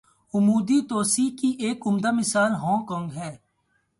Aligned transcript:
عمودی 0.33 0.79
توسیع 0.81 1.29
کی 1.37 1.47
ایک 1.59 1.87
عمدہ 1.87 2.11
مثال 2.11 2.51
ہانگ 2.51 2.85
کانگ 2.85 3.11
ہے۔ 3.11 3.35